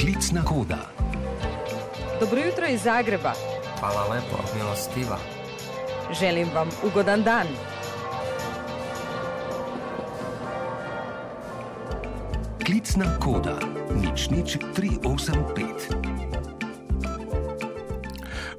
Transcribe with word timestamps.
Klicna 0.00 0.44
koda. 0.44 0.78
Dobro 2.20 2.40
jutro 2.40 2.66
iz 2.66 2.82
Zagreba. 2.82 3.32
Hvala 3.80 4.14
lepo, 4.14 4.38
milostiva. 4.58 5.18
Želim 6.20 6.48
vam 6.54 6.68
ugodan 6.84 7.22
dan. 7.22 7.46
Klicna 12.66 13.18
koda. 13.18 13.58
Nič, 13.94 14.30
nič, 14.30 14.58
385. 14.76 16.51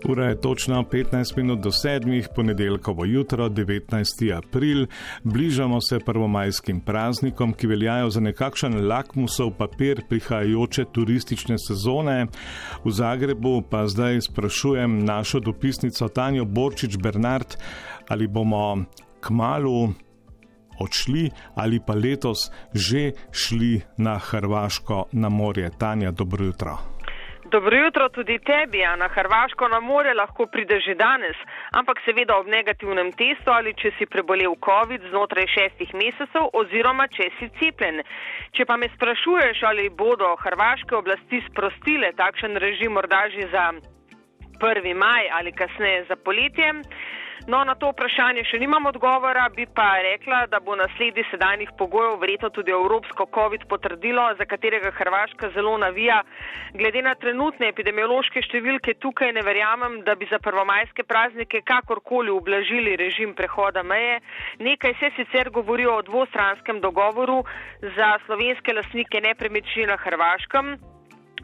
Ura 0.09 0.25
je 0.25 0.41
točno 0.41 0.83
15 0.83 1.37
minut 1.37 1.59
do 1.59 1.69
7, 1.69 2.27
ponedeljkovo 2.35 3.05
jutro, 3.05 3.49
19. 3.49 4.37
april. 4.37 4.87
Bližamo 5.23 5.81
se 5.81 5.99
prvomajskim 5.99 6.79
praznikom, 6.79 7.53
ki 7.53 7.67
veljajo 7.67 8.09
za 8.09 8.19
nekakšen 8.19 8.87
lakmusov 8.87 9.51
papir 9.57 10.01
prihajajoče 10.09 10.85
turistične 10.91 11.55
sezone. 11.67 12.27
V 12.83 12.91
Zagrebu 12.91 13.61
pa 13.69 13.87
zdaj 13.87 14.21
sprašujem 14.21 15.05
našo 15.05 15.39
dopisnico 15.39 16.07
Tanjo 16.07 16.45
Borčič 16.45 16.97
Bernard, 16.97 17.55
ali 18.07 18.27
bomo 18.27 18.83
k 19.19 19.29
malu 19.29 19.93
odšli 20.79 21.29
ali 21.55 21.79
pa 21.79 21.93
letos 21.93 22.51
že 22.73 23.11
šli 23.31 23.81
na 23.97 24.17
Hrvaško 24.19 25.05
na 25.11 25.29
morje. 25.29 25.71
Tanja, 25.77 26.11
dobro 26.11 26.45
jutro. 26.45 26.77
Dobro 27.53 27.77
jutro 27.77 28.09
tudi 28.09 28.39
tebi, 28.39 28.81
a 28.85 28.95
na 28.95 29.07
Hrvaško 29.07 29.67
na 29.67 29.79
more 29.79 30.13
lahko 30.13 30.45
pride 30.53 30.79
že 30.85 30.95
danes, 30.95 31.37
ampak 31.79 32.01
seveda 32.05 32.33
ob 32.41 32.47
negativnem 32.49 33.11
testu 33.13 33.53
ali 33.53 33.75
če 33.81 33.91
si 33.97 34.07
prebolel 34.09 34.55
COVID 34.67 35.05
znotraj 35.11 35.45
šestih 35.55 35.93
mesecev 35.93 36.49
oziroma 36.61 37.05
če 37.13 37.29
si 37.37 37.51
cepljen. 37.59 38.01
Če 38.57 38.65
pa 38.65 38.77
me 38.81 38.89
sprašuješ, 38.95 39.61
ali 39.69 39.93
bodo 40.03 40.33
hrvaške 40.45 40.97
oblasti 40.97 41.43
sprostile 41.51 42.09
takšen 42.17 42.57
režim 42.57 42.97
morda 42.97 43.21
že 43.35 43.45
za 43.53 43.69
1. 44.57 44.97
maj 44.97 45.29
ali 45.37 45.51
kasneje 45.51 46.05
za 46.09 46.15
poletje, 46.15 46.73
No, 47.47 47.59
na 47.67 47.73
to 47.75 47.89
vprašanje 47.91 48.45
še 48.47 48.57
nimam 48.61 48.85
odgovora, 48.87 49.49
bi 49.51 49.65
pa 49.67 49.99
rekla, 49.99 50.45
da 50.47 50.61
bo 50.63 50.77
naslednji 50.79 51.25
sedajnih 51.27 51.73
pogojev 51.75 52.15
verjetno 52.21 52.49
tudi 52.55 52.71
Evropsko 52.71 53.27
COVID 53.35 53.65
potrdilo, 53.67 54.29
za 54.39 54.47
katerega 54.47 54.93
Hrvaška 54.95 55.49
zelo 55.51 55.73
navija. 55.77 56.21
Glede 56.71 57.01
na 57.03 57.15
trenutne 57.19 57.67
epidemiološke 57.73 58.45
številke 58.47 58.95
tukaj 59.03 59.33
ne 59.35 59.43
verjamem, 59.43 59.99
da 60.07 60.15
bi 60.15 60.29
za 60.31 60.39
prvomajske 60.39 61.03
praznike 61.03 61.65
kakorkoli 61.67 62.31
ublažili 62.31 62.95
režim 62.95 63.35
prehoda 63.35 63.83
meje. 63.83 64.21
Nekaj 64.63 64.95
se 65.01 65.11
sicer 65.19 65.51
govori 65.51 65.83
o 65.83 65.99
dvostranskem 66.01 66.79
dogovoru 66.79 67.41
za 67.99 68.15
slovenske 68.23 68.71
lasnike 68.79 69.19
nepremičnin 69.19 69.91
na 69.91 69.99
Hrvaškem. 69.99 70.92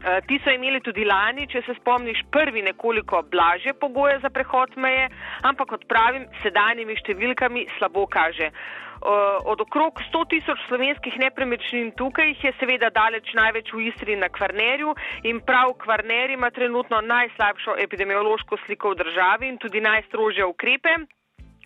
Eh, 0.00 0.20
ti 0.26 0.40
so 0.40 0.48
imeli 0.48 0.80
tudi 0.80 1.04
lani, 1.04 1.44
če 1.44 1.60
se 1.66 1.74
spomniš, 1.76 2.22
prvi 2.32 2.62
nekoliko 2.64 3.20
blaže 3.28 3.74
pogoje 3.76 4.16
za 4.22 4.30
prehod 4.32 4.72
meje, 4.80 5.10
ampak 5.44 5.68
kot 5.74 5.84
pravim, 5.92 6.24
sedanjimi 6.40 6.96
številkami 6.96 7.66
slabo 7.76 8.06
kaže. 8.08 8.48
Eh, 8.48 9.36
od 9.44 9.60
okrog 9.60 10.00
100 10.08 10.24
tisoč 10.32 10.64
slovenskih 10.68 11.20
nepremičnin 11.20 11.92
tukaj 12.00 12.32
jih 12.32 12.48
je 12.48 12.52
seveda 12.56 12.88
daleč 12.88 13.28
največ 13.36 13.72
v 13.76 13.92
Istri 13.92 14.16
na 14.16 14.32
Kvarnerju 14.32 14.96
in 15.28 15.44
prav 15.44 15.76
Kvarner 15.84 16.32
ima 16.32 16.48
trenutno 16.48 17.04
najslabšo 17.04 17.76
epidemiološko 17.84 18.56
sliko 18.64 18.92
v 18.92 19.00
državi 19.04 19.52
in 19.52 19.60
tudi 19.60 19.84
najstrožje 19.84 20.48
ukrepe. 20.48 20.96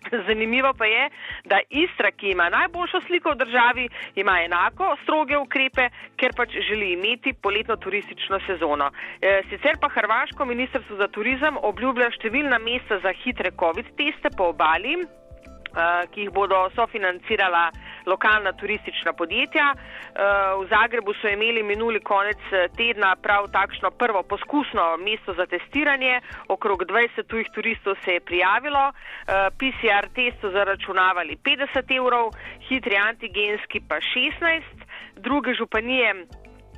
Zanimivo 0.27 0.73
pa 0.77 0.85
je, 0.85 1.09
da 1.45 1.59
Istra, 1.69 2.11
ki 2.11 2.31
ima 2.31 2.49
najboljšo 2.49 3.01
sliko 3.07 3.33
v 3.33 3.41
državi, 3.43 3.89
ima 4.15 4.39
enako 4.45 4.95
stroge 5.03 5.37
ukrepe, 5.37 5.89
ker 6.19 6.35
pač 6.37 6.55
želi 6.69 6.93
imeti 6.93 7.33
poletno 7.33 7.75
turistično 7.75 8.39
sezono. 8.47 8.91
E, 9.21 9.41
sicer 9.49 9.77
pa 9.81 9.89
Hrvaško 9.89 10.45
ministrstvo 10.45 10.97
za 10.97 11.07
turizem 11.07 11.57
obljublja 11.61 12.09
številna 12.17 12.59
mesta 12.59 12.99
za 13.03 13.13
hitre 13.23 13.51
COVID 13.59 13.93
teste 13.97 14.33
po 14.37 14.51
obali, 14.53 14.97
Eh, 15.75 16.03
ki 16.11 16.21
jih 16.23 16.31
bodo 16.31 16.55
sofinancirala 16.71 17.65
lokalna 18.05 18.51
turistična 18.53 19.13
podjetja. 19.13 19.73
Eh, 19.73 20.21
v 20.59 20.67
Zagrebu 20.69 21.13
so 21.21 21.27
imeli 21.27 21.63
minuli 21.63 21.99
konec 21.99 22.41
eh, 22.51 22.67
tedna 22.77 23.15
prav 23.15 23.47
takšno 23.51 23.91
prvo 23.91 24.23
poskusno 24.23 24.97
mesto 24.97 25.33
za 25.33 25.45
testiranje. 25.45 26.21
Okrog 26.47 26.83
20 26.83 27.27
tujih 27.27 27.47
turistov 27.53 27.95
se 28.03 28.11
je 28.13 28.19
prijavilo. 28.19 28.91
PCR 29.59 30.07
test 30.15 30.37
so 30.41 30.49
zaračunavali 30.51 31.37
50 31.43 31.97
evrov, 31.97 32.31
hitri 32.69 32.97
antigenski 32.97 33.81
pa 33.89 33.95
16. 33.95 34.61
Druge 35.15 35.53
županije 35.53 36.13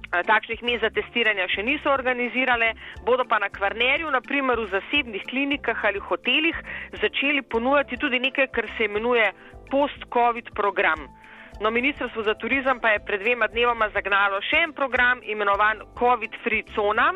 Eh, 0.08 0.24
takšnih 0.24 0.64
mest 0.64 0.86
za 0.86 0.90
testiranje 0.96 1.50
še 1.52 1.64
niso 1.68 1.92
organizirale, 1.92 2.72
bodo 3.04 3.26
pa 3.28 3.42
na 3.44 3.50
Kvarnerju, 3.52 4.08
naprimer 4.16 4.56
v 4.64 4.70
zasebnih 4.72 5.26
klinikah 5.28 5.84
ali 5.84 6.00
hotelih, 6.00 6.56
začeli 7.02 7.44
ponujati 7.44 8.00
tudi 8.00 8.22
nekaj, 8.24 8.48
kar 8.56 8.70
se 8.78 8.88
imenuje 8.88 9.26
post-COVID 9.68 10.54
program. 10.56 11.10
No, 11.60 11.72
Ministrstvo 11.72 12.24
za 12.24 12.34
turizem 12.34 12.80
pa 12.80 12.90
je 12.90 13.00
pred 13.00 13.22
dvema 13.22 13.48
dnevoma 13.48 13.90
zagnalo 13.90 14.38
še 14.46 14.60
en 14.68 14.74
program 14.78 15.24
imenovan 15.26 15.82
COVID-Free 15.98 16.64
Zona, 16.76 17.08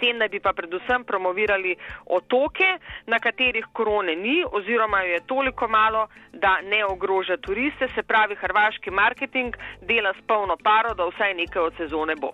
tem 0.00 0.18
naj 0.18 0.30
bi 0.32 0.40
pa 0.40 0.52
predvsem 0.56 1.04
promovirali 1.04 1.74
otoke, 2.06 2.68
na 3.06 3.18
katerih 3.18 3.66
korone 3.72 4.14
ni 4.16 4.40
oziroma 4.44 5.02
jo 5.04 5.16
je 5.16 5.26
toliko 5.26 5.68
malo, 5.68 6.06
da 6.32 6.60
ne 6.62 6.84
ogroža 6.84 7.36
turiste, 7.36 7.88
se 7.94 8.02
pravi, 8.02 8.38
hrvaški 8.40 8.90
marketing 8.90 9.56
dela 9.82 10.14
s 10.14 10.26
polno 10.26 10.56
paro, 10.56 10.94
da 10.94 11.10
vsaj 11.10 11.34
nekaj 11.42 11.62
od 11.62 11.82
sezone 11.82 12.16
bo. 12.16 12.32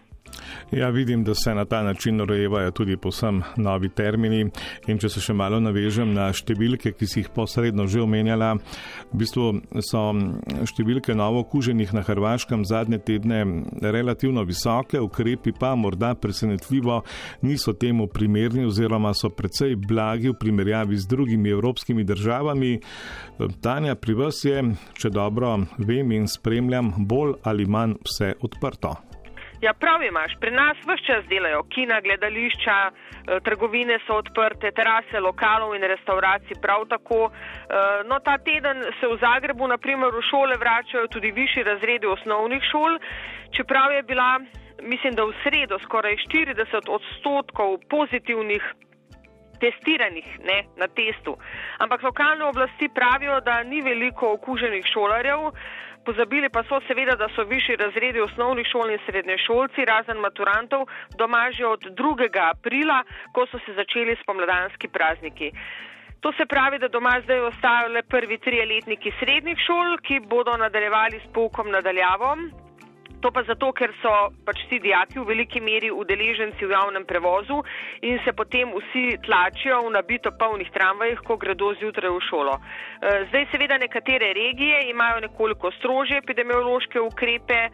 Ja, 0.70 0.88
vidim, 0.90 1.24
da 1.24 1.34
se 1.34 1.54
na 1.54 1.64
ta 1.64 1.82
način 1.82 2.20
urejevajo 2.20 2.70
tudi 2.70 2.96
posem 2.96 3.42
novi 3.56 3.88
termini 3.88 4.46
in 4.86 4.98
če 4.98 5.08
se 5.08 5.20
še 5.20 5.34
malo 5.36 5.60
navežem 5.62 6.14
na 6.14 6.28
številke, 6.34 6.92
ki 6.96 7.06
si 7.06 7.20
jih 7.22 7.30
posredno 7.34 7.86
že 7.86 8.02
omenjala, 8.02 8.54
v 9.12 9.20
bistvu 9.20 9.46
so 9.86 10.02
številke 10.66 11.14
novo 11.14 11.44
okuženih 11.44 11.94
na 11.94 12.02
Hrvaškem 12.06 12.64
zadnje 12.66 12.98
tedne 13.06 13.42
relativno 13.82 14.44
visoke, 14.46 15.00
ukrepi 15.00 15.54
pa 15.56 15.74
morda 15.78 16.14
presenetljivo 16.18 17.02
niso 17.46 17.72
temu 17.72 18.08
primerni 18.10 18.66
oziroma 18.66 19.14
so 19.14 19.30
precej 19.30 19.76
blagi 19.76 20.32
v 20.32 20.38
primerjavi 20.40 20.96
z 20.96 21.06
drugimi 21.06 21.50
evropskimi 21.54 22.04
državami. 22.04 22.80
Tanja, 23.60 23.94
pri 23.94 24.14
vas 24.18 24.44
je, 24.44 24.62
če 24.98 25.10
dobro 25.14 25.56
vem 25.78 26.12
in 26.12 26.28
spremljam, 26.28 26.94
bolj 27.06 27.36
ali 27.44 27.66
manj 27.66 27.98
vse 28.06 28.34
odprto. 28.42 28.96
Ja, 29.60 29.72
prav 29.72 30.02
imaš. 30.02 30.32
Pri 30.40 30.50
nas 30.50 30.76
vse 30.84 31.04
čas 31.06 31.24
delajo 31.28 31.62
kina, 31.62 32.00
gledališča, 32.00 32.76
eh, 32.90 33.40
trgovine 33.44 33.98
so 34.06 34.18
odprte, 34.20 34.70
terase, 34.70 35.20
lokalov 35.20 35.74
in 35.74 35.82
restauracij 35.82 36.60
prav 36.62 36.84
tako. 36.88 37.30
Eh, 37.30 38.04
no, 38.08 38.18
ta 38.20 38.38
teden 38.38 38.82
se 39.00 39.06
v 39.06 39.16
Zagrebu, 39.24 39.66
naprimer, 39.66 40.12
v 40.12 40.22
šole 40.30 40.56
vračajo 40.56 41.06
tudi 41.08 41.30
višji 41.30 41.62
razredi 41.62 42.06
osnovnih 42.06 42.62
šol, 42.70 42.98
čeprav 43.56 43.92
je 43.92 44.02
bila, 44.02 44.40
mislim, 44.82 45.14
da 45.14 45.24
v 45.24 45.32
sredo 45.42 45.78
skoraj 45.78 46.16
40 46.16 46.88
odstotkov 46.88 47.78
pozitivnih. 47.88 48.62
Testiranih 49.56 50.26
ne, 50.44 50.68
na 50.76 50.84
testu. 50.86 51.32
Ampak 51.78 52.02
lokalne 52.02 52.44
oblasti 52.44 52.88
pravijo, 52.92 53.40
da 53.40 53.62
ni 53.62 53.80
veliko 53.80 54.32
okuženih 54.32 54.84
šolarjev, 54.84 55.48
Pozabili 56.06 56.48
pa 56.48 56.62
so 56.62 56.78
seveda, 56.86 57.16
da 57.18 57.26
so 57.34 57.42
višji 57.44 57.76
razredi 57.76 58.20
osnovnih 58.20 58.66
šol 58.70 58.90
in 58.94 59.00
srednje 59.06 59.38
šolci, 59.46 59.84
razen 59.84 60.20
maturantov, 60.22 60.86
doma 61.18 61.50
že 61.50 61.66
od 61.66 61.82
2. 61.98 62.28
aprila, 62.50 63.02
ko 63.34 63.46
so 63.50 63.58
se 63.66 63.74
začeli 63.74 64.14
spomladanski 64.22 64.88
prazniki. 64.88 65.50
To 66.20 66.32
se 66.32 66.46
pravi, 66.46 66.78
da 66.78 66.88
doma 66.88 67.20
zdaj 67.24 67.40
ostajajo 67.48 67.88
le 67.88 68.02
prvi 68.02 68.38
triletniki 68.38 69.12
srednjih 69.18 69.58
šol, 69.66 69.98
ki 70.06 70.20
bodo 70.30 70.56
nadaljevali 70.56 71.20
s 71.24 71.32
poukom 71.34 71.70
nadaljavom, 71.70 72.50
To 73.26 73.32
pa 73.34 73.42
zato, 73.42 73.72
ker 73.74 73.90
so 73.98 74.10
pač 74.46 74.60
vsi 74.62 74.78
dijaki 74.78 75.18
v 75.18 75.24
veliki 75.26 75.58
meri 75.58 75.88
udeleženci 75.90 76.62
v 76.62 76.70
javnem 76.70 77.02
prevozu 77.02 77.56
in 78.06 78.20
se 78.22 78.30
potem 78.30 78.70
vsi 78.70 79.18
tlačijo 79.18 79.80
v 79.82 79.90
nabito 79.96 80.30
polnih 80.38 80.70
tramvajih, 80.70 81.24
ko 81.26 81.34
gredo 81.34 81.72
zjutraj 81.74 82.14
v 82.14 82.22
šolo. 82.22 82.54
E, 82.54 83.26
zdaj 83.26 83.50
seveda 83.50 83.80
nekatere 83.82 84.30
regije 84.30 84.86
imajo 84.92 85.26
nekoliko 85.26 85.74
strože 85.74 86.22
epidemiološke 86.22 87.02
ukrepe, 87.02 87.60
e, 87.66 87.70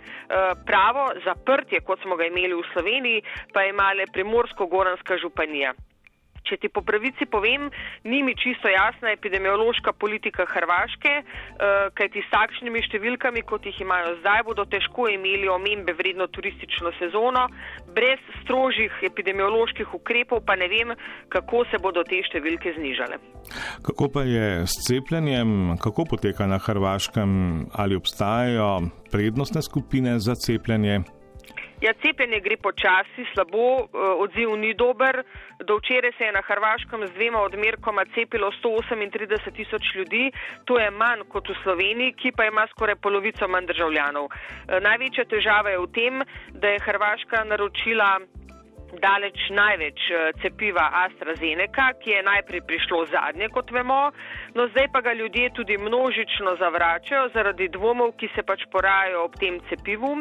pravo 0.64 1.10
zaprtje, 1.20 1.84
kot 1.84 2.00
smo 2.00 2.16
ga 2.16 2.32
imeli 2.32 2.56
v 2.56 2.69
Sloveniji, 2.72 3.25
pa 3.52 3.69
ima 3.69 3.93
le 3.93 4.08
primorsko-goranska 4.08 5.20
županija. 5.20 5.76
Če 6.42 6.58
ti 6.58 6.68
po 6.68 6.82
pravici 6.82 7.26
povem, 7.30 7.68
ni 8.04 8.22
mi 8.26 8.34
čisto 8.34 8.68
jasna 8.68 9.12
epidemiološka 9.14 9.92
politika 9.92 10.46
Hrvaške, 10.46 11.12
eh, 11.22 11.90
kajti 11.94 12.22
s 12.22 12.30
takšnimi 12.34 12.82
številkami, 12.82 13.44
kot 13.46 13.66
jih 13.66 13.80
imajo 13.80 14.16
zdaj, 14.20 14.42
bodo 14.42 14.64
težko 14.66 15.06
imeli 15.08 15.48
omembe 15.48 15.94
vredno 15.94 16.26
turistično 16.26 16.92
sezono. 16.98 17.46
Brez 17.94 18.18
strožjih 18.42 18.90
epidemioloških 19.06 19.94
ukrepov 19.94 20.42
pa 20.46 20.56
ne 20.56 20.68
vem, 20.68 20.94
kako 21.28 21.64
se 21.70 21.78
bodo 21.78 22.02
te 22.02 22.18
številke 22.26 22.74
znižale. 22.74 23.22
Kako 23.86 24.10
pa 24.10 24.26
je 24.26 24.66
s 24.66 24.82
cepljenjem, 24.88 25.78
kako 25.78 26.10
poteka 26.10 26.46
na 26.46 26.58
Hrvaškem, 26.58 27.70
ali 27.72 27.96
obstajajo 27.96 28.90
prednostne 29.10 29.62
skupine 29.62 30.18
za 30.18 30.34
cepljenje? 30.34 31.21
Ja, 31.82 31.90
cepljenje 31.99 32.38
gre 32.40 32.56
počasi, 32.62 33.25
slabo, 33.32 33.62
eh, 33.82 33.99
odziv 34.23 34.55
ni 34.56 34.70
dober. 34.75 35.25
Do 35.58 35.76
včeraj 35.76 36.12
se 36.19 36.25
je 36.25 36.32
na 36.32 36.43
Hrvaškem 36.46 37.06
z 37.06 37.11
dvema 37.11 37.40
odmerkoma 37.43 38.05
cepilo 38.14 38.52
138 38.52 39.50
tisoč 39.50 39.94
ljudi, 39.94 40.31
to 40.64 40.79
je 40.79 40.90
manj 40.90 41.26
kot 41.29 41.49
v 41.49 41.56
Sloveniji, 41.62 42.12
ki 42.12 42.32
pa 42.37 42.46
ima 42.46 42.67
skoraj 42.70 42.96
polovico 43.02 43.49
manj 43.49 43.67
državljanov. 43.67 44.29
Eh, 44.31 44.81
največja 44.81 45.25
težava 45.25 45.75
je 45.75 45.79
v 45.79 45.88
tem, 45.93 46.23
da 46.55 46.69
je 46.69 46.84
Hrvaška 46.87 47.44
naročila 47.44 48.20
daleč 49.00 49.48
največ 49.50 50.00
eh, 50.10 50.32
cepiva 50.42 50.88
AstraZeneca, 51.04 51.92
ki 52.00 52.10
je 52.10 52.22
najprej 52.22 52.62
prišlo 52.68 53.06
zadnje, 53.12 53.48
kot 53.48 53.70
vemo, 53.72 54.10
no 54.54 54.68
zdaj 54.68 54.88
pa 54.92 55.00
ga 55.00 55.12
ljudje 55.12 55.50
tudi 55.56 55.78
množično 55.78 56.56
zavračajo 56.60 57.30
zaradi 57.34 57.68
dvomov, 57.68 58.12
ki 58.20 58.28
se 58.34 58.42
pač 58.42 58.66
porajajo 58.72 59.24
ob 59.24 59.38
tem 59.40 59.60
cepivu. 59.70 60.12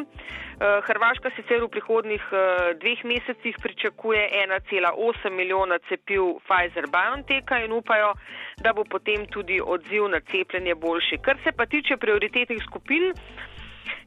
Eh, 0.62 0.80
Hrvaška 0.86 1.30
sicer 1.36 1.60
v 1.64 1.68
prihodnih 1.68 2.24
eh, 2.32 2.74
dveh 2.80 3.04
mesecih 3.04 3.56
pričakuje 3.62 4.22
1,8 4.46 5.30
milijona 5.30 5.78
cepiv 5.88 6.38
Pfizer-BioNTech 6.46 7.64
in 7.64 7.72
upajo, 7.72 8.14
da 8.62 8.72
bo 8.72 8.84
potem 8.84 9.26
tudi 9.26 9.60
odziv 9.60 10.08
na 10.08 10.20
cepljenje 10.20 10.74
boljši. 10.74 11.18
Kar 11.18 11.36
se 11.44 11.52
pa 11.52 11.66
tiče 11.66 11.96
prioritetnih 11.96 12.62
skupin, 12.62 13.12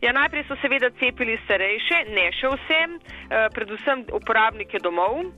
Ja, 0.06 0.12
najprej 0.14 0.44
so 0.46 0.54
seveda 0.62 0.92
cepili 1.00 1.34
starejše, 1.46 1.98
ne 2.14 2.28
še 2.38 2.50
vse, 2.54 2.78
eh, 2.86 3.48
predvsem 3.56 4.04
uporabnike 4.14 4.78
domov, 4.78 5.32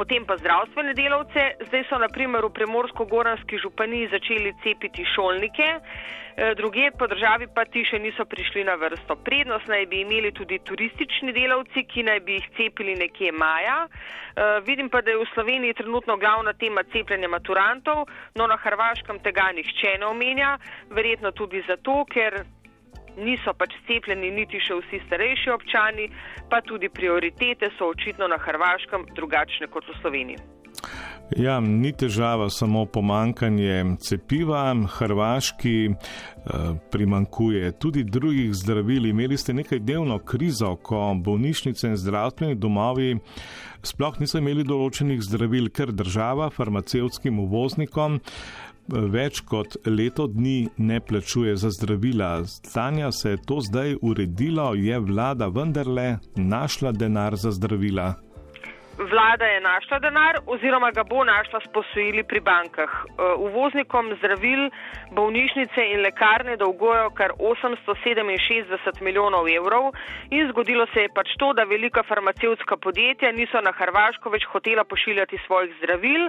potem 0.00 0.24
pa 0.24 0.38
zdravstvene 0.40 0.94
delavce. 0.96 1.42
Zdaj 1.68 1.84
so 1.90 1.98
naprimer 2.00 2.40
v 2.40 2.54
Primorsko-Goranski 2.56 3.60
županiji 3.60 4.08
začeli 4.14 4.54
cepiti 4.64 5.04
šolnike, 5.04 5.68
eh, 5.76 6.54
druge 6.54 6.88
po 6.96 7.06
državi 7.06 7.52
pa 7.54 7.66
ti 7.68 7.84
še 7.84 7.98
niso 7.98 8.24
prišli 8.24 8.64
na 8.64 8.78
vrsto. 8.80 9.16
Prednost 9.16 9.68
naj 9.68 9.84
bi 9.86 10.00
imeli 10.00 10.32
tudi 10.32 10.58
turistični 10.64 11.36
delavci, 11.36 11.84
ki 11.84 12.02
naj 12.02 12.20
bi 12.20 12.40
jih 12.40 12.48
cepili 12.56 12.96
nekje 12.96 13.32
maja. 13.32 13.84
Eh, 13.84 14.60
vidim 14.64 14.88
pa, 14.88 15.02
da 15.02 15.10
je 15.10 15.20
v 15.20 15.28
Sloveniji 15.34 15.74
trenutno 15.74 16.16
glavna 16.16 16.56
tema 16.56 16.80
cepljenja 16.82 17.28
maturantov, 17.28 18.08
no 18.40 18.46
na 18.46 18.56
Hrvaškem 18.56 19.20
tega 19.20 19.52
nihče 19.52 19.98
ne 20.00 20.06
omenja, 20.06 20.56
verjetno 20.88 21.36
tudi 21.36 21.60
zato, 21.68 22.06
ker 22.08 22.40
niso 23.16 23.54
pač 23.58 23.74
cepljeni 23.86 24.30
niti 24.30 24.60
še 24.60 24.80
vsi 24.80 25.02
starejši 25.06 25.52
občani, 25.54 26.08
pa 26.50 26.62
tudi 26.64 26.88
prioritete 26.88 27.70
so 27.78 27.92
očitno 27.92 28.28
na 28.28 28.38
Hrvaškem 28.40 29.06
drugačne 29.16 29.68
kot 29.72 29.88
v 29.88 30.00
Sloveniji. 30.00 30.42
Ja, 31.36 31.60
ni 31.60 31.92
težava 31.96 32.50
samo 32.50 32.84
pomankanje 32.86 33.96
cepiva, 34.04 34.74
Hrvaški 34.96 35.76
eh, 35.88 35.94
primankuje 36.92 37.72
tudi 37.80 38.04
drugih 38.04 38.52
zdravil. 38.54 39.06
Imeli 39.06 39.38
ste 39.38 39.54
nekaj 39.56 39.80
delno 39.80 40.18
krizo, 40.18 40.74
ko 40.76 41.14
bolnišnice 41.24 41.88
in 41.88 41.96
zdravstveni 41.96 42.54
domovi 42.54 43.14
sploh 43.82 44.18
niso 44.20 44.38
imeli 44.38 44.64
določenih 44.66 45.22
zdravil, 45.24 45.70
ker 45.74 45.92
država 45.94 46.50
farmacevskim 46.54 47.40
uvoznikom 47.42 48.20
več 48.88 49.40
kot 49.40 49.76
leto 49.86 50.26
dni 50.26 50.68
ne 50.76 51.00
plačuje 51.00 51.56
za 51.56 51.70
zdravila. 51.70 52.44
Stanja 52.46 53.12
se 53.12 53.30
je 53.30 53.42
to 53.46 53.60
zdaj 53.60 53.96
uredilo, 54.02 54.74
je 54.74 54.98
vlada 54.98 55.48
vendarle 55.48 56.18
našla 56.36 56.92
denar 56.92 57.36
za 57.36 57.50
zdravila 57.50 58.14
vlada 58.98 59.46
je 59.46 59.60
našla 59.60 59.98
denar 59.98 60.38
oziroma 60.46 60.90
ga 60.90 61.04
bo 61.04 61.24
našla 61.24 61.60
s 61.60 61.68
posojili 61.72 62.22
pri 62.24 62.40
bankah. 62.40 62.90
E, 62.90 63.22
uvoznikom 63.36 64.14
zdravil 64.18 64.70
bolnišnice 65.10 65.86
in 65.92 66.00
lekarne 66.00 66.56
dolgujejo 66.56 67.10
kar 67.10 67.30
867 67.38 69.00
milijonov 69.00 69.48
evrov 69.48 69.92
in 70.30 70.48
zgodilo 70.50 70.86
se 70.94 71.00
je 71.00 71.14
pač 71.14 71.28
to, 71.38 71.52
da 71.52 71.64
velika 71.64 72.02
farmacevtska 72.02 72.76
podjetja 72.76 73.32
niso 73.32 73.60
na 73.60 73.72
Hrvaško 73.72 74.30
več 74.30 74.44
hotela 74.52 74.84
pošiljati 74.84 75.38
svojih 75.46 75.74
zdravil, 75.78 76.28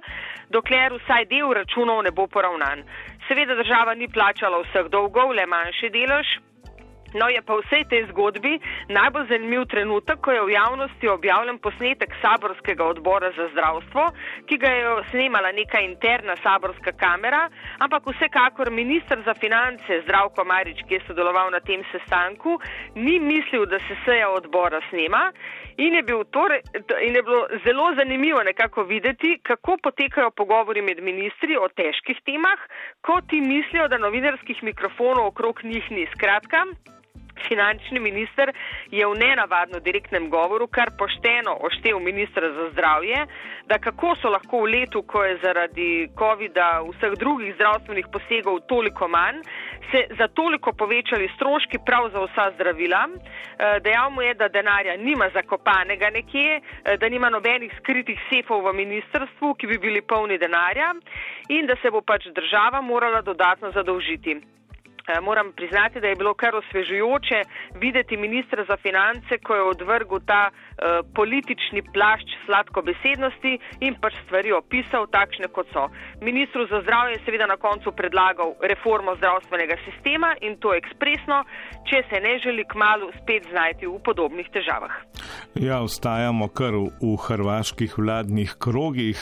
dokler 0.50 0.94
vsaj 0.94 1.26
del 1.26 1.54
računov 1.54 2.04
ne 2.04 2.12
bo 2.12 2.28
poravnan. 2.28 2.84
Seveda 3.28 3.56
država 3.56 3.94
ni 3.94 4.08
plačala 4.08 4.64
vseh 4.64 4.90
dolgov, 4.90 5.32
le 5.32 5.46
manjši 5.46 5.90
delež. 5.90 6.53
No, 7.14 7.30
je 7.30 7.42
pa 7.42 7.54
vsej 7.62 7.86
tej 7.90 8.08
zgodbi 8.10 8.58
najbolj 8.90 9.28
zanimiv 9.30 9.66
trenutek, 9.70 10.18
ko 10.18 10.32
je 10.32 10.42
v 10.42 10.56
javnosti 10.56 11.08
objavljen 11.08 11.60
posnetek 11.62 12.16
saborskega 12.22 12.86
odbora 12.86 13.30
za 13.38 13.48
zdravstvo, 13.54 14.04
ki 14.50 14.58
ga 14.58 14.72
je 14.74 14.94
snemala 15.12 15.52
neka 15.52 15.80
interna 15.86 16.36
saborska 16.44 16.92
kamera, 16.98 17.50
ampak 17.80 18.10
vsekakor 18.10 18.72
ministr 18.72 19.22
za 19.26 19.34
finance 19.34 20.02
Zdravko 20.04 20.46
Marič, 20.46 20.82
ki 20.88 20.98
je 20.98 21.06
sodeloval 21.08 21.52
na 21.54 21.60
tem 21.60 21.86
sestanku, 21.92 22.58
ni 22.96 23.20
mislil, 23.20 23.66
da 23.66 23.80
se 23.80 23.98
seja 24.06 24.30
odbora 24.30 24.82
snema 24.90 25.30
in 25.78 25.94
je, 25.94 26.04
bil 26.04 26.24
tore, 26.24 26.62
in 27.02 27.16
je 27.16 27.24
bilo 27.24 27.48
zelo 27.66 27.94
zanimivo 27.96 28.44
nekako 28.44 28.84
videti, 28.84 29.40
kako 29.44 29.78
potekajo 29.84 30.32
pogovori 30.32 30.82
med 30.82 31.04
ministri 31.04 31.58
o 31.58 31.68
težkih 31.68 32.22
temah, 32.26 32.60
ko 33.02 33.22
ti 33.30 33.42
mislijo, 33.42 33.88
da 33.88 33.98
novinarskih 33.98 34.64
mikrofonov 34.64 35.28
okrog 35.34 35.64
njih 35.64 35.92
ni. 35.92 36.08
Skratka, 36.14 36.66
finančni 37.48 38.00
minister 38.00 38.52
je 38.92 39.06
v 39.08 39.18
nenavadno 39.18 39.80
direktnem 39.80 40.30
govoru 40.30 40.68
kar 40.68 40.92
pošteno 40.98 41.58
oštev 41.68 42.00
ministra 42.00 42.50
za 42.54 42.70
zdravje, 42.72 43.26
da 43.66 43.80
kako 43.80 44.16
so 44.22 44.30
lahko 44.30 44.64
v 44.64 44.72
letu, 44.76 45.02
ko 45.02 45.24
je 45.24 45.38
zaradi 45.44 46.10
COVID-a 46.20 46.82
vseh 46.90 47.14
drugih 47.20 47.56
zdravstvenih 47.56 48.08
posegov 48.12 48.60
toliko 48.68 49.08
manj, 49.08 49.42
se 49.92 50.08
za 50.18 50.28
toliko 50.28 50.74
povečali 50.74 51.30
stroški 51.36 51.78
prav 51.86 52.10
za 52.14 52.20
vsa 52.26 52.52
zdravila. 52.56 53.04
Eh, 53.10 53.80
dejal 53.80 54.10
mu 54.10 54.22
je, 54.22 54.34
da 54.34 54.48
denarja 54.48 54.98
nima 54.98 55.30
zakopanega 55.34 56.10
nekje, 56.10 56.62
eh, 56.62 56.98
da 56.98 57.10
nima 57.10 57.30
nobenih 57.30 57.72
skritih 57.80 58.20
sefov 58.30 58.66
v 58.66 58.74
ministrstvu, 58.74 59.54
ki 59.54 59.68
bi 59.68 59.78
bili 59.78 60.02
polni 60.02 60.38
denarja 60.38 60.94
in 61.50 61.66
da 61.66 61.76
se 61.82 61.92
bo 61.92 62.02
pač 62.02 62.28
država 62.36 62.82
morala 62.82 63.22
dodatno 63.22 63.72
zadolžiti. 63.72 64.42
Eh, 65.08 65.22
moram 65.22 65.52
priznati, 65.52 66.00
da 66.00 66.08
je 66.08 66.16
bilo 66.16 66.34
kar 66.34 66.56
osvežujoče 66.56 67.42
videti 67.76 68.18
ministra 68.18 68.66
za 68.70 68.78
finance, 68.78 69.38
ko 69.44 69.56
je 69.56 69.62
odvrgel 69.62 70.20
ta 70.26 70.50
uh, 70.50 70.56
politični 71.16 71.82
plašč 71.94 72.30
sladkobesednosti 72.46 73.54
in 73.80 73.98
pač 74.02 74.16
stvari 74.26 74.52
opisal 74.52 75.08
takšne, 75.12 75.48
kot 75.52 75.68
so. 75.74 75.90
Ministru 76.22 76.68
za 76.72 76.82
zdravje 76.82 77.18
je 77.18 77.24
seveda 77.26 77.48
na 77.48 77.58
koncu 77.58 77.92
predlagal 77.92 78.56
reformo 78.62 79.16
zdravstvenega 79.16 79.76
sistema 79.86 80.36
in 80.42 80.56
to 80.64 80.74
ekspresno, 80.74 81.44
če 81.90 82.04
se 82.10 82.24
ne 82.24 82.40
želi 82.40 82.64
k 82.64 82.76
malu 82.76 83.12
spet 83.22 83.44
znajti 83.52 83.88
v 83.88 84.00
podobnih 84.08 84.48
težavah. 84.56 84.96
Ja, 85.56 85.82
ostajamo 85.82 86.48
kar 86.50 86.74
v, 86.76 86.88
v 87.02 87.18
hrvaških 87.28 87.98
vladnih 87.98 88.56
krogih. 88.60 89.20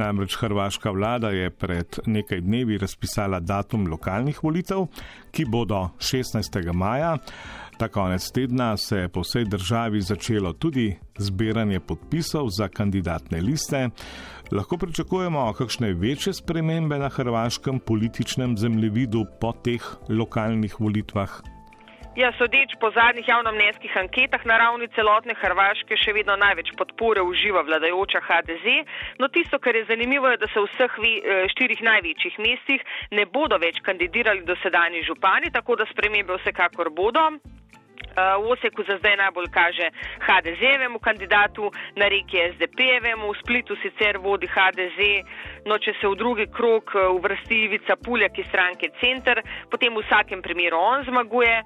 Namreč 0.00 0.36
hrvaška 0.40 0.90
vlada 0.94 1.30
je 1.34 1.50
pred 1.50 1.98
nekaj 2.06 2.40
dnevi 2.40 2.78
razpisala 2.78 3.40
datum 3.40 3.86
lokalnih 3.90 4.40
volitev, 4.42 4.86
ki 5.32 5.44
bodo 5.44 5.90
16. 5.98 6.72
maja. 6.72 7.16
Ta 7.78 7.88
konec 7.88 8.30
tedna 8.30 8.76
se 8.76 9.04
je 9.04 9.08
po 9.08 9.20
vsej 9.20 9.44
državi 9.50 10.00
začelo 10.00 10.52
tudi 10.52 10.94
zbiranje 11.18 11.80
podpisov 11.80 12.48
za 12.54 12.68
kandidatne 12.68 13.40
liste. 13.40 13.88
Lahko 14.52 14.78
pričakujemo 14.78 15.52
kakšne 15.52 15.92
večje 15.92 16.32
spremembe 16.32 16.98
na 16.98 17.08
hrvaškem 17.08 17.80
političnem 17.80 18.56
zemljevidu 18.58 19.26
po 19.40 19.52
teh 19.52 19.82
lokalnih 20.08 20.80
volitvah. 20.80 21.53
Ja, 22.14 22.28
sodeč 22.38 22.70
po 22.78 22.92
zadnjih 22.94 23.26
javnomnenjskih 23.28 23.96
anketah 23.98 24.44
na 24.46 24.54
ravni 24.58 24.86
celotne 24.94 25.34
Hrvaške 25.34 25.96
še 25.98 26.12
vedno 26.14 26.36
največ 26.38 26.68
podpore 26.78 27.24
uživa 27.26 27.64
vladajoča 27.66 28.20
HDZ. 28.22 28.74
No, 29.18 29.26
tisto, 29.34 29.58
kar 29.58 29.74
je 29.74 29.82
zanimivo, 29.88 30.30
je, 30.30 30.38
da 30.38 30.46
se 30.52 30.62
v 30.62 30.68
vseh 30.70 30.94
vi, 31.02 31.10
eh, 31.18 31.48
štirih 31.50 31.82
največjih 31.82 32.38
mestih 32.38 32.84
ne 33.18 33.26
bodo 33.26 33.58
več 33.58 33.82
kandidirali 33.82 34.46
dosedani 34.46 35.02
župani, 35.02 35.50
tako 35.50 35.74
da 35.74 35.90
spremembe 35.90 36.38
vsekakor 36.38 36.94
bodo. 36.94 37.32
Uh, 38.14 38.38
v 38.38 38.54
Oseku 38.54 38.84
za 38.86 38.94
zdaj 39.02 39.16
najbolj 39.18 39.48
kaže 39.50 39.90
HDZ-evemu 40.22 41.00
kandidatu, 41.02 41.66
na 41.98 42.06
reki 42.06 42.38
SDP-evemu, 42.54 43.26
v 43.26 43.38
Splitu 43.42 43.74
sicer 43.82 44.20
vodi 44.22 44.46
HDZ, 44.46 45.00
no 45.66 45.78
če 45.82 45.96
se 45.98 46.06
v 46.06 46.14
drugi 46.14 46.46
krok 46.46 46.94
uh, 46.94 47.10
uvrsti 47.10 47.64
Ivica 47.66 47.98
Puljak 47.98 48.38
iz 48.38 48.46
stranke 48.46 48.92
Center, 49.02 49.42
potem 49.66 49.90
v 49.90 50.06
vsakem 50.06 50.46
primeru 50.46 50.78
on 50.78 51.02
zmaguje. 51.10 51.58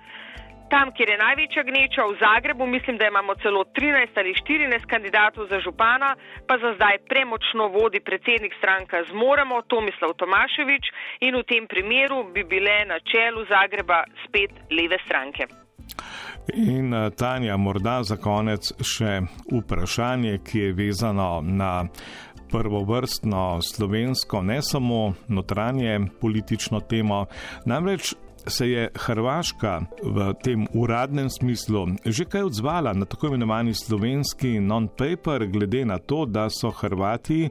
Tam, 0.70 0.92
kjer 0.92 1.08
je 1.08 1.18
največja 1.26 1.62
gneča, 1.70 2.02
v 2.04 2.18
Zagrebu, 2.20 2.66
mislim, 2.66 2.96
da 3.00 3.06
imamo 3.08 3.34
celo 3.42 3.64
13 3.64 4.20
ali 4.20 4.34
14 4.34 4.86
kandidatov 4.92 5.46
za 5.52 5.60
župana, 5.60 6.10
pa 6.46 6.58
za 6.58 6.74
zdaj 6.76 6.98
premočno 7.08 7.68
vodi 7.68 8.00
predsednik 8.00 8.52
stranka 8.58 8.96
Zmoremo, 9.10 9.62
Tomislav 9.62 10.12
Tomaševič 10.20 10.84
in 11.20 11.32
v 11.40 11.42
tem 11.50 11.64
primeru 11.72 12.18
bi 12.34 12.44
bile 12.44 12.84
na 12.92 12.98
čelu 13.00 13.46
Zagreba 13.48 14.04
spet 14.24 14.52
leve 14.70 14.98
stranke. 15.06 15.48
In 16.54 16.94
eh, 16.94 17.10
Tanja, 17.10 17.56
morda 17.56 18.02
za 18.02 18.16
konec 18.16 18.72
še 18.84 19.20
vprašanje, 19.52 20.38
ki 20.44 20.58
je 20.58 20.72
vezano 20.72 21.40
na 21.42 21.88
prvovrstno 22.52 23.62
slovensko, 23.62 24.42
ne 24.42 24.62
samo 24.62 25.14
notranje 25.28 26.00
politično 26.20 26.80
temo. 26.80 27.26
Namreč 27.64 28.14
se 28.46 28.70
je 28.70 28.88
Hrvaška 28.94 29.80
v 30.02 30.34
tem 30.42 30.66
uradnem 30.74 31.30
smislu 31.30 31.86
že 32.04 32.24
kaj 32.24 32.42
odzvala 32.42 32.92
na 32.92 33.04
tako 33.04 33.26
imenovani 33.26 33.74
slovenski 33.74 34.60
non-paper, 34.60 35.46
glede 35.46 35.84
na 35.84 35.98
to, 35.98 36.24
da 36.24 36.48
so 36.50 36.70
Hrvati 36.70 37.48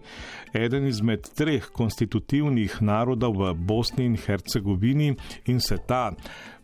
eden 0.53 0.87
izmed 0.87 1.29
treh 1.35 1.69
konstitutivnih 1.73 2.81
narodov 2.81 3.37
v 3.37 3.53
Bosni 3.53 4.05
in 4.05 4.17
Hercegovini 4.17 5.15
in 5.45 5.59
se 5.59 5.77
ta 5.87 6.11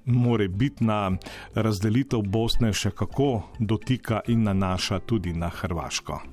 more 0.06 0.48
bitna 0.48 1.12
razdelitev 1.56 2.22
Bosne 2.22 2.74
še 2.74 2.92
kako 2.92 3.44
dotika 3.60 4.22
in 4.28 4.44
nanaša 4.44 5.00
tudi 5.00 5.34
na 5.34 5.50
Hrvaško. 5.50 6.33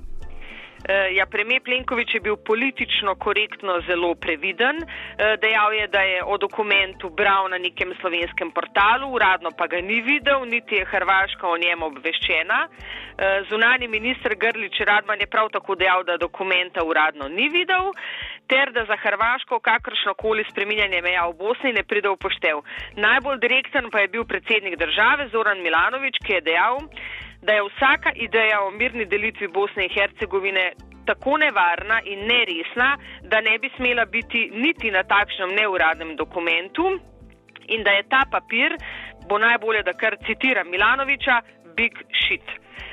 Eh, 0.89 1.13
ja, 1.15 1.25
premijer 1.25 1.61
Plenković 1.63 2.13
je 2.13 2.19
bil 2.19 2.35
politično 2.35 3.15
korektno 3.15 3.81
zelo 3.87 4.15
previden. 4.15 4.75
Eh, 4.81 5.37
dejal 5.41 5.73
je, 5.73 5.87
da 5.87 6.01
je 6.01 6.23
o 6.23 6.37
dokumentu 6.37 7.09
bral 7.09 7.49
na 7.49 7.57
nekem 7.57 7.93
slovenskem 8.01 8.51
portalu, 8.51 9.13
uradno 9.13 9.49
pa 9.57 9.67
ga 9.67 9.81
ni 9.81 10.01
videl, 10.01 10.45
niti 10.45 10.75
je 10.75 10.85
Hrvaška 10.85 11.47
o 11.47 11.57
njem 11.57 11.83
obveščena. 11.83 12.67
Eh, 12.67 13.43
zunani 13.49 13.87
minister 13.87 14.35
Grlič 14.35 14.79
Radman 14.79 15.19
je 15.19 15.27
prav 15.27 15.49
tako 15.49 15.75
dejal, 15.75 16.03
da 16.03 16.17
dokumenta 16.17 16.83
uradno 16.83 17.27
ni 17.27 17.49
videl, 17.49 17.93
ter 18.47 18.71
da 18.71 18.85
za 18.85 18.97
Hrvaško 18.97 19.59
kakršnokoli 19.59 20.43
spreminjanje 20.49 21.01
meja 21.01 21.27
v 21.27 21.37
Bosni 21.37 21.73
ne 21.73 21.83
pride 21.83 22.09
v 22.09 22.17
poštev. 22.17 22.63
Najbolj 22.95 23.39
direkten 23.39 23.91
pa 23.91 23.99
je 23.99 24.07
bil 24.07 24.25
predsednik 24.25 24.79
države 24.79 25.29
Zoran 25.29 25.61
Milanovič, 25.61 26.17
ki 26.25 26.33
je 26.33 26.41
dejal, 26.41 26.77
da 27.41 27.53
je 27.53 27.67
vsaka 27.69 28.11
ideja 28.15 28.61
o 28.61 28.71
mirni 28.71 29.05
delitvi 29.05 29.47
Bosne 29.47 29.83
in 29.83 29.93
Hercegovine 29.95 30.71
tako 31.05 31.37
nevarna 31.37 32.01
in 32.05 32.19
neresna, 32.27 32.97
da 33.21 33.41
ne 33.41 33.57
bi 33.59 33.69
smela 33.75 34.05
biti 34.05 34.49
niti 34.53 34.91
na 34.91 35.03
takšnem 35.03 35.55
neuradnem 35.59 36.15
dokumentu 36.15 36.85
in 37.67 37.83
da 37.83 37.91
je 37.91 38.03
ta 38.09 38.21
papir, 38.31 38.75
bo 39.29 39.37
najbolje, 39.37 39.83
da 39.83 39.93
kar 39.93 40.17
citiram 40.25 40.69
Milanoviča, 40.69 41.41
big 41.75 41.93
shit. 42.23 42.47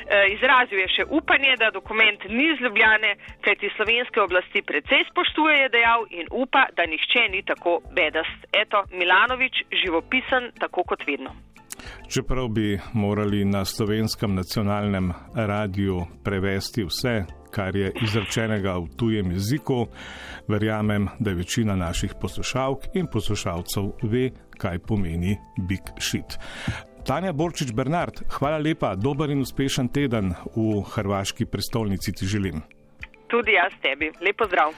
E, 0.08 0.26
izrazil 0.32 0.78
je 0.78 0.88
še 0.88 1.04
upanje, 1.18 1.56
da 1.60 1.70
dokument 1.70 2.24
ni 2.28 2.46
z 2.56 2.64
Ljubljane, 2.64 3.14
kajti 3.44 3.70
slovenske 3.76 4.20
oblasti 4.20 4.62
precej 4.62 5.04
spoštuje, 5.10 5.56
je 5.58 5.68
dejal 5.76 6.06
in 6.10 6.30
upa, 6.30 6.66
da 6.76 6.86
nihče 6.86 7.28
ni 7.34 7.42
tako 7.42 7.80
bedast. 7.96 8.48
Eto, 8.52 8.84
Milanovič, 8.92 9.64
živopisen, 9.84 10.52
tako 10.60 10.84
kot 10.84 11.04
vedno. 11.06 11.34
Čeprav 12.08 12.48
bi 12.48 12.80
morali 12.92 13.44
na 13.44 13.64
slovenskem 13.64 14.34
nacionalnem 14.34 15.12
radiju 15.34 16.06
prevesti 16.24 16.84
vse, 16.84 17.24
kar 17.50 17.76
je 17.76 17.92
izrečenega 18.02 18.78
v 18.78 18.88
tujem 18.96 19.30
jeziku, 19.30 19.86
verjamem, 20.48 21.08
da 21.18 21.32
večina 21.32 21.76
naših 21.76 22.14
poslušalk 22.20 22.84
in 22.94 23.06
poslušalcev 23.12 23.92
ve, 24.02 24.30
kaj 24.58 24.78
pomeni 24.78 25.36
big 25.68 25.92
shit. 25.98 26.38
Tanja 27.06 27.32
Borčič 27.32 27.72
Bernard, 27.72 28.20
hvala 28.38 28.58
lepa, 28.58 28.94
dober 28.94 29.30
in 29.30 29.40
uspešen 29.40 29.88
teden 29.88 30.34
v 30.56 30.82
hrvaški 30.92 31.46
prestolnici 31.46 32.12
ti 32.12 32.26
želim. 32.26 32.60
Tudi 33.28 33.52
jaz 33.52 33.72
tebi. 33.82 34.12
Lepo 34.20 34.44
zdrav. 34.44 34.72